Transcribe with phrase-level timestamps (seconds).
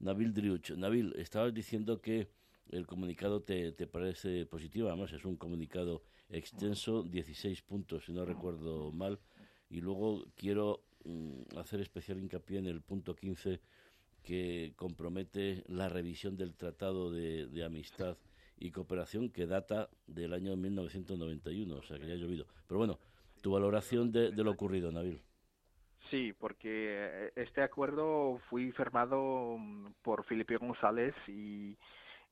[0.00, 0.70] Nabil Driuch.
[0.72, 2.28] Nabil, estabas diciendo que
[2.70, 8.24] el comunicado te, te parece positivo, además es un comunicado extenso, 16 puntos, si no
[8.24, 9.18] recuerdo mal,
[9.68, 13.60] y luego quiero mm, hacer especial hincapié en el punto 15
[14.22, 18.16] que compromete la revisión del Tratado de, de Amistad
[18.58, 22.46] y Cooperación que data del año 1991, o sea que ya ha llovido.
[22.66, 22.98] Pero bueno,
[23.40, 25.22] tu valoración de, de lo ocurrido, Nabil.
[26.10, 31.76] Sí, porque este acuerdo fue firmado mm, por Felipe González y,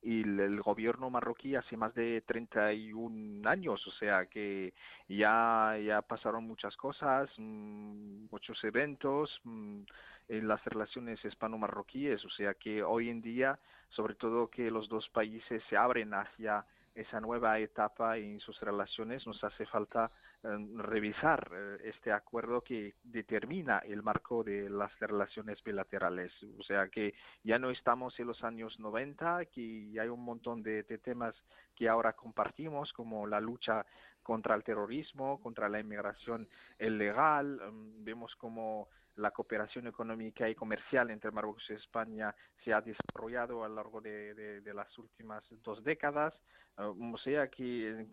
[0.02, 4.74] y el gobierno marroquí hace más de 31 años, o sea que
[5.08, 9.82] ya, ya pasaron muchas cosas, mm, muchos eventos mm,
[10.28, 13.60] en las relaciones hispano-marroquíes, o sea que hoy en día,
[13.90, 16.64] sobre todo que los dos países se abren hacia
[17.00, 20.10] esa nueva etapa en sus relaciones, nos hace falta
[20.42, 26.32] revisar eh, este acuerdo que determina el marco de las relaciones bilaterales.
[26.58, 30.84] O sea que ya no estamos en los años 90, que hay un montón de
[31.02, 31.34] temas
[31.74, 33.86] que ahora compartimos, como la lucha
[34.28, 36.46] contra el terrorismo, contra la inmigración
[36.78, 37.58] ilegal.
[38.00, 43.68] vemos como la cooperación económica y comercial entre Marruecos y España se ha desarrollado a
[43.70, 46.34] lo largo de, las últimas dos décadas.
[46.76, 48.06] Ah, o sea que,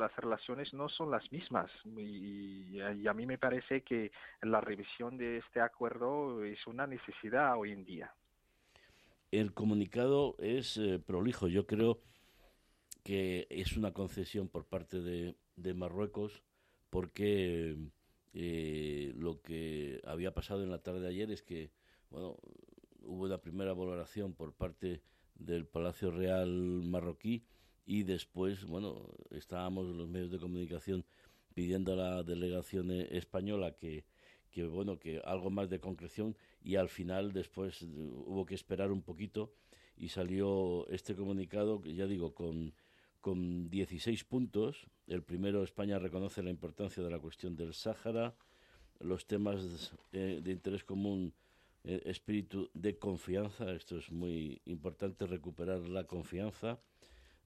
[0.00, 5.36] las relaciones no son las mismas y, a mí me parece que la revisión de
[5.36, 8.14] este acuerdo es una necesidad hoy en día.
[9.30, 11.48] El comunicado es eh, prolijo.
[11.48, 12.00] Yo creo
[13.02, 16.42] que es una concesión por parte de, de Marruecos
[16.90, 17.76] porque
[18.32, 21.70] eh, lo que había pasado en la tarde de ayer es que,
[22.10, 22.36] bueno,
[23.02, 25.02] hubo una primera valoración por parte
[25.34, 26.50] del Palacio Real
[26.84, 27.44] marroquí
[27.86, 31.04] y después, bueno, estábamos en los medios de comunicación
[31.54, 34.04] pidiendo a la delegación e-, española que,
[34.50, 39.02] que bueno, que algo más de concreción y al final después hubo que esperar un
[39.02, 39.52] poquito
[39.96, 42.74] y salió este comunicado, ya digo, con
[43.20, 44.86] con 16 puntos.
[45.06, 48.34] El primero, España reconoce la importancia de la cuestión del Sáhara,
[49.00, 51.32] los temas de, interés común,
[51.84, 56.78] eh, espíritu de confianza, esto es muy importante, recuperar la confianza,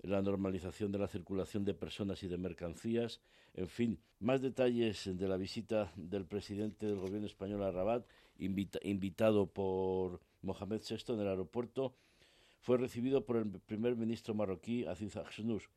[0.02, 3.20] la normalización de la circulación de personas y de mercancías,
[3.54, 8.04] en fin, más detalles de la visita del presidente del gobierno español a Rabat,
[8.36, 11.94] invitado por Mohamed VI en el aeropuerto,
[12.64, 15.68] fue recibido por el primer ministro marroquí Aziz Aksnous.